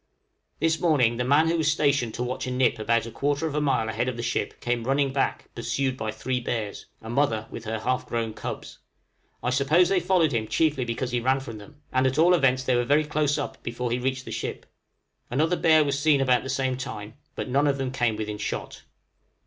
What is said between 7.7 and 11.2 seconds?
half grown cubs. I suppose they followed him chiefly because he